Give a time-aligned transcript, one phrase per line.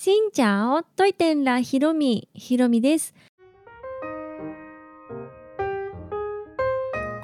[0.00, 2.28] しんちゃおといてんらひろみ。
[2.32, 3.16] ひろみです。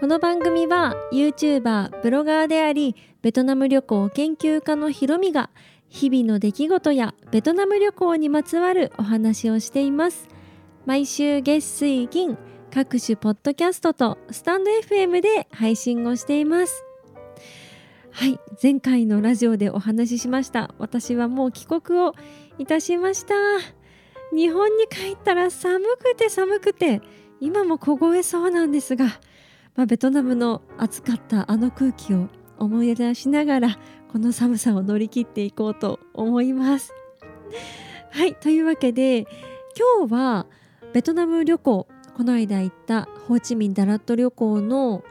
[0.00, 5.50] この番組は YouTuber ブロガーでありベトナム旅行研究家のひろみが
[5.88, 10.26] 日々の出来事やベトナム旅行にまつわるお話をしています。
[10.84, 12.36] 毎週月水金
[12.72, 16.84] 各種ポッドキャストとスタンド FM で配信をしています。
[18.10, 20.74] はい前回のラジオでお話ししました。
[20.78, 22.14] 私はもう帰国を
[22.58, 23.34] いたしました。
[24.32, 27.00] 日本に帰ったら寒くて寒くて
[27.40, 29.06] 今も凍えそうなんですが、
[29.76, 33.78] まあ、ベトナムの暑かったあの空気を思い出しながら
[34.10, 36.92] この寒さを乗り切っていこうと思います。
[38.10, 39.26] はいというわけで
[39.76, 40.46] 今日は
[40.92, 45.02] ベトナム旅行この間行ったホーチミンダラット旅行の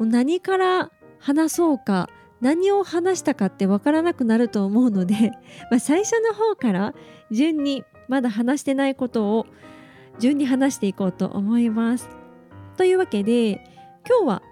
[0.00, 2.10] 何から話そうか
[2.40, 5.32] 何を話したかってわからなくなると思うので、
[5.70, 6.94] まあ、最初の方から
[7.30, 9.46] 順にまだ話してないことを
[10.18, 12.08] 順に話していこうと思います。
[12.76, 13.64] というわけで
[14.06, 14.42] 今日は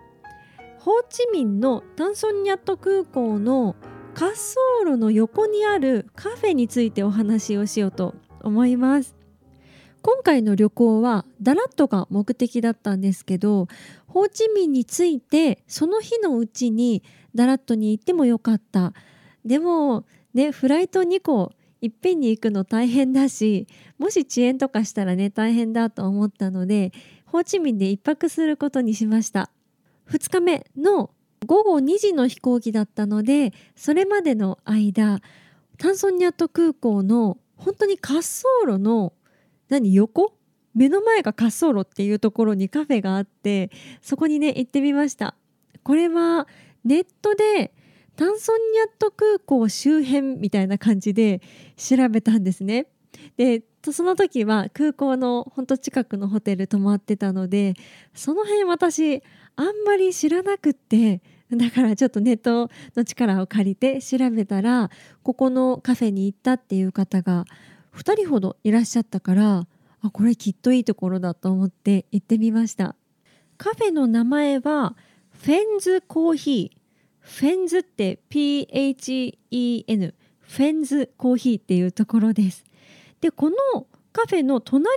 [0.78, 3.76] ホーチミンのタンソニャット空港の
[4.18, 9.16] 滑走路の横にあるカフェについてお話をしようと思います。
[10.02, 13.66] 今回の旅行はダラットが目的だったんですけど
[14.06, 17.02] ホーチミンに着いてその日のうちに
[17.36, 18.92] ダラットに行ってもよかった。
[19.44, 26.92] でもねフライト2個いっぺんに行くの大変だしもし遅延とかしたらね大変だと思ったので
[27.26, 29.50] ホーチミンで1泊することにしました。
[30.10, 31.10] 2日目の
[31.46, 35.20] 午後2時の飛行機だったのでそれまでの間
[35.78, 39.12] タンソニャット空港の本当に滑走路の
[39.68, 40.32] 何横？
[40.74, 43.70] 目の前が滑走路っていうところにカフェがあって
[44.02, 45.34] そこにね行ってみました。
[45.82, 46.46] これは
[46.86, 47.74] ネットで
[48.14, 51.42] タンソニャット空港周辺みたいな感じで
[51.76, 52.86] 調べたんですね。
[53.36, 57.74] でその時は空港のほんと近くのホテル泊まってたので
[58.14, 59.22] その辺私
[59.56, 64.90] あんまり知らなくってだからちょっとネットの力を借りて調べたら
[65.22, 67.44] ここのカフェに行ったっていう方が
[67.94, 69.66] 2人ほどいらっしゃったから
[70.02, 72.96] あこれきっといいところだと思って行ってみました。
[73.56, 74.96] カフェの名前は
[75.46, 76.78] フェンズコーヒー
[77.20, 78.66] フェンズって PHEN
[80.40, 82.64] フェンズコーヒーっていうところです
[83.20, 84.88] でこのカフェの隣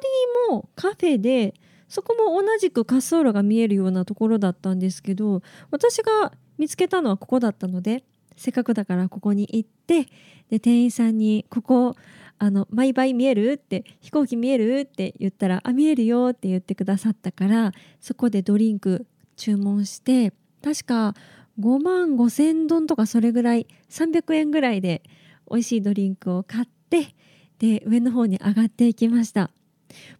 [0.49, 1.53] もカフェで
[1.87, 8.03] そこも同じく滑走路が見えるようなところだったんですけど私が見つけたのはここだったので
[8.35, 10.07] せっかくだからここに行って
[10.49, 11.95] で店員さんに「ここ
[12.39, 17.71] あの毎倍見える?」って「飛行機見える?」って言ったら「あ見えるよ」って言ってくださったから
[18.01, 19.05] そこでドリンク
[19.39, 20.33] 注文して
[20.63, 21.15] 確か
[21.59, 25.03] 5万5千ドンとかそれぐらい300円ぐらいで
[25.49, 27.15] 美味しいドリンクを買って
[27.59, 29.51] で上の方に上がっていきました。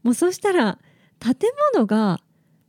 [0.04, 0.80] もうそしたら
[1.20, 1.36] 建
[1.74, 2.20] 物が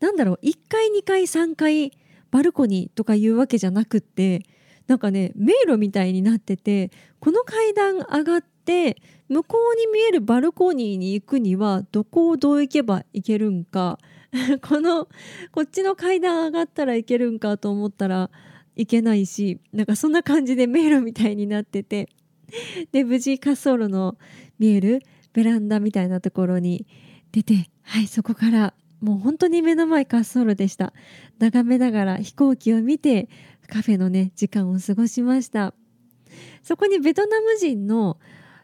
[0.01, 1.93] 何だろう1階2階3階
[2.31, 4.43] バルコニーとかいうわけじゃなくって
[4.87, 8.97] なんかね迷路みたいになっててこの階段上がってで
[9.29, 13.99] 向こうに見えるバルコニーに行くにはどこをどう行けば行けるんか。
[14.63, 15.09] この
[15.51, 18.31] こっちの階段上がったらいけるんかと思ったら
[18.77, 22.09] いけないしなんかそんな感じで迷路みたいになってて。
[22.91, 24.17] で無事滑走路の
[24.59, 26.85] 見えるベランダみたいなところに
[27.31, 30.93] 出てはいそこからもう本当に目の前滑走路でした。
[31.41, 33.29] 眺めながら飛行機を見て
[33.69, 35.75] カフェのね時間を過ごしました。
[36.63, 38.19] そこにベトナム人の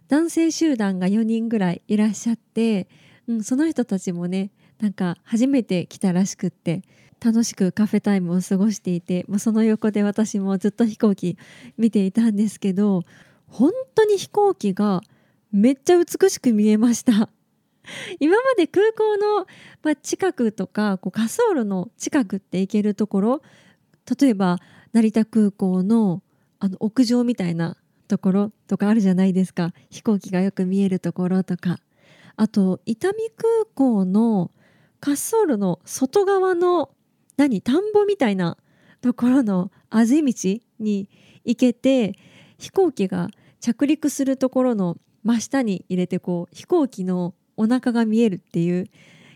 [0.09, 2.89] 男性集団が4人ぐらいいらっしゃって、
[3.27, 4.51] うん、その人たちもね
[4.81, 6.83] なんか初めて来たらしくって
[7.25, 11.39] 楽しくカフェタイムを過ごしていてもうその横で私もずっと飛行機
[11.79, 13.03] 見ていたんですけど
[13.49, 15.01] 本当に飛行機が
[15.51, 17.31] めっちゃ美しく見えました。
[18.19, 19.47] 今まで空港の、
[19.83, 23.43] まあ、近くとかこう滑走路の近くって行けるところ
[24.21, 24.59] 例えば
[24.93, 26.23] 成田空港の
[26.59, 29.73] あの屋上みたいなところとかあるじゃないですか。
[29.91, 31.79] 飛行機がよく見えるところとか。
[32.37, 34.51] あと伊丹空港の
[35.01, 36.91] 滑走路の外側の
[37.37, 38.57] 何田んぼみたいな
[39.01, 40.33] ところのあぜ道
[40.79, 41.09] に
[41.45, 42.15] 行けて
[42.59, 43.29] 飛行機が
[43.61, 48.87] 着陸するところの真下に入れてこう飛行機のお腹が見えるっていう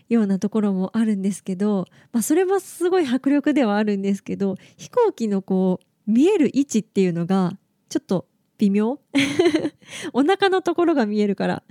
[0.09, 7.53] ようなところもあるんですけど、まあ、それもすごい迫力ではあるんですけど飛行機のこう見える位置っていうのが
[7.89, 8.25] ちょっと
[8.61, 8.99] 微妙。
[10.13, 11.63] お腹のところが見えるから。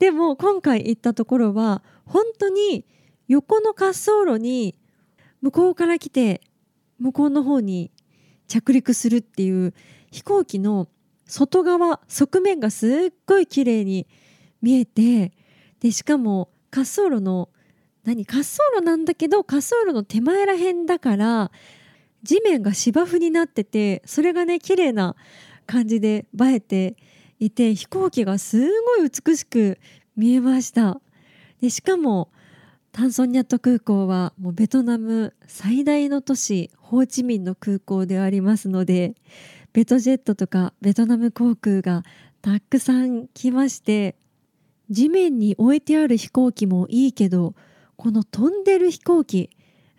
[0.00, 2.84] でも今回行ったところは本当に
[3.28, 4.74] 横の滑走路に
[5.40, 6.40] 向こうから来て
[6.98, 7.92] 向こうの方に
[8.48, 9.72] 着陸するっていう
[10.10, 10.88] 飛行機の
[11.26, 12.90] 外側側面がすっ
[13.26, 14.08] ごい綺麗に
[14.60, 15.32] 見えて
[15.78, 17.48] でしかも滑走路の
[18.02, 21.52] 何滑走路なんだけど滑走路の手前らへんだから
[22.24, 25.14] 地面が芝生になっててそれがね綺麗な
[25.66, 26.96] 感じで映えて
[27.38, 28.60] いて飛行機がす
[28.98, 29.78] ごい美しく
[30.16, 31.00] 見えました。
[31.60, 32.30] でしかも
[32.92, 39.14] タンソンニャット空港はもうベトナム最大の都市ホーチミンの空港でありますので
[39.72, 42.02] ベトジェットとかベトナム航空が
[42.42, 44.16] たくさん来まして
[44.90, 47.54] 地面に置いてある飛行機もいいけど
[47.96, 49.48] この飛んでる飛行機、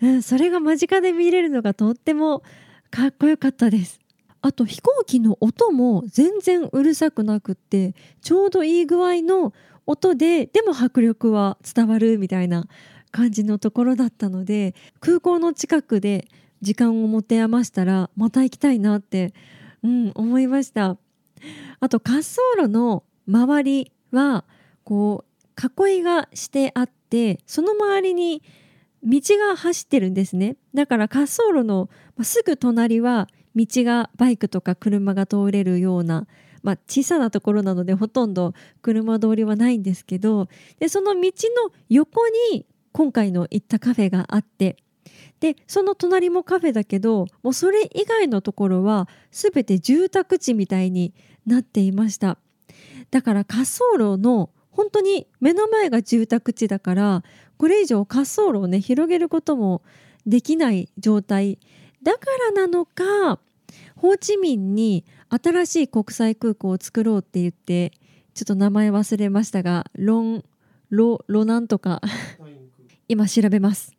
[0.01, 2.43] うん、それが間近で見れるのがとっても
[2.91, 4.02] かっこよかったです。
[4.43, 9.53] あと飛行機の音も全然うるさくなくってちょうどいい具合の
[9.85, 12.67] 音ででも迫力は伝わるみたいな
[13.11, 16.27] 感じのところだったので空港の近くで
[16.61, 19.33] 時間を持て余したらまた行きたいなって、
[19.81, 20.97] うん、思いました。
[21.79, 24.43] あと滑走路の周りは
[24.83, 28.43] こう囲いがしてあってその周りに
[29.03, 30.57] 道が走ってるんですね。
[30.73, 31.89] だから滑走路の
[32.23, 36.27] すぐ隣は道がバイクとか車が通れるような、
[36.61, 40.47] まあ、小さなところなのでほとんど車通りはないんですけど
[40.79, 41.31] でその道
[41.65, 44.77] の横に今回の行ったカフェがあって
[45.39, 51.13] でその隣もカフェだけどもうそれ以外のところは全て住宅地みたいに
[51.45, 52.37] なっていました。
[53.11, 57.23] だから滑走路の本当に目の前が住宅地だから
[57.57, 59.81] これ以上滑走路をね広げることも
[60.25, 61.59] できない状態
[62.03, 63.39] だからなのか
[63.95, 67.91] ホーチミンに新しい国際空港を作ろうって言って
[68.33, 70.43] ちょっと名前忘れましたがロン
[70.89, 72.01] ロロなんとか
[73.07, 73.95] 今調べます。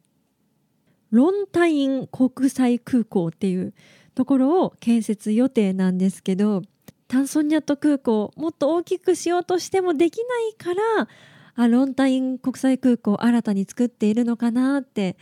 [1.10, 3.72] ロンタイン国際空港っていう
[4.16, 6.62] ところを建設予定なんですけど
[7.06, 11.08] タンソンニャット空港もっと大きくしようとしてもできないから
[11.54, 15.16] あロンタイン国際空港新たに作っているのかなって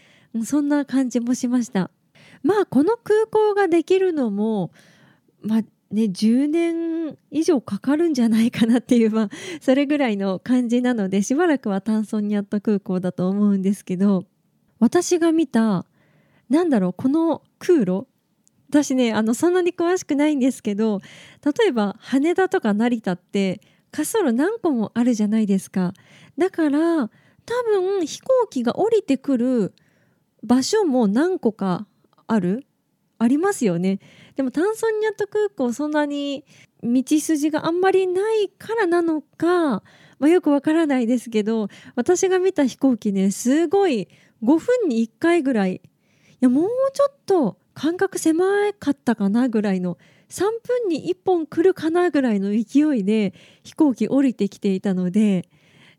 [0.44, 1.90] そんな感じもしました
[2.42, 4.72] まあこの空港ができるのも
[5.42, 5.60] まあ
[5.90, 9.30] ね10年以上かかるんじゃないかなっていうまあ
[9.60, 14.24] それぐらいの感じなのでしばらくはタンソンニャット空港だと思うんですけど
[14.78, 15.86] 私が見た
[16.48, 18.06] なんだろうこの空路
[18.68, 21.00] 私ねあのそんなに詳しくないんですけど
[21.44, 23.60] 例えば羽田とか成田って
[23.92, 25.92] 滑走路何個もあるじゃないですか。
[26.38, 27.10] だから
[27.44, 29.74] 多分飛行機が降りてくる
[30.42, 31.86] 場所も何個か
[32.32, 32.64] ある？
[33.18, 34.00] ありますよね。
[34.34, 36.44] でもタンソニャット空港そんなに
[36.82, 39.82] 道筋があんまりないからなのか、ま
[40.22, 44.08] あ、よくわからないですけど私が見た飛行機ねすごい
[44.42, 45.76] 5分に1回ぐらい。
[45.76, 45.80] い
[46.40, 48.44] やもうちょっと間隔狭
[48.78, 49.96] かったかなぐらいの
[50.28, 55.48] 3分に1本来るかなぐらいの勢いで飛行機降りてきていたので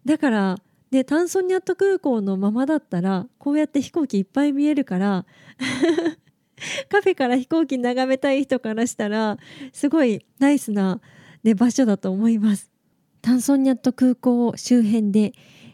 [0.04, 0.58] だから
[0.94, 5.26] でタンソニャット空港のままだったらこうやって飛行機いっぱい見えるから
[6.88, 9.40] カフェから飛行機眺めたい人からしたら
[9.72, 11.02] すごいナイスな、
[11.44, 12.70] ね、場所だと思います。
[13.24, 15.34] タンソンニャット空港周辺で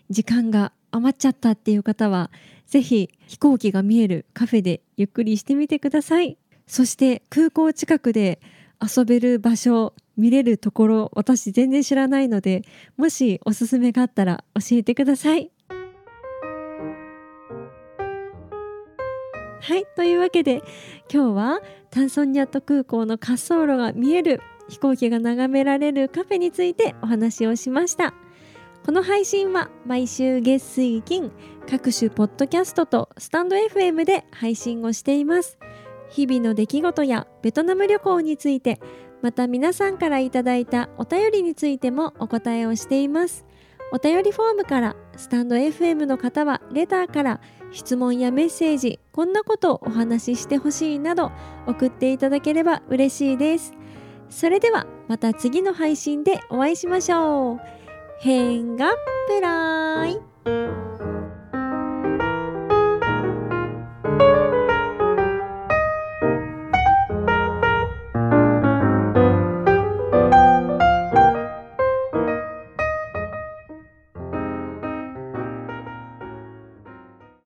[0.10, 2.32] 時間が余っちゃったっていう方は
[2.66, 8.40] ぜひ飛行機が見えるカフェでゆっくりしてみてくださいそして空港近くで
[8.82, 12.64] 遊べる場所見れるところ私全然知らないので
[12.98, 15.52] もしおすすめがあったら教えてください。
[19.62, 20.64] はいというわけで
[21.12, 28.14] 今日はタンソニャット空港の滑走路が見える飛行機が眺められるカフェについてお話をしました。
[28.86, 31.32] この配信は毎週月水金
[31.70, 35.60] 各種ポッドキャストとスタンド FM で配信をしています。
[36.10, 38.80] 日々の出来事やベトナム旅行について
[39.22, 43.46] また皆さんからいただいたお便りについてもお答えをしています。
[43.92, 51.32] お便りフォームからスタンド FM の方はレターから質問やメッセージこんなことをお話ししてほしいなど
[51.66, 53.74] 送っていただければ嬉しいです。
[54.30, 57.60] それではまた次の配信でお会いしましょう。
[58.20, 58.92] 変が
[59.28, 60.29] プライ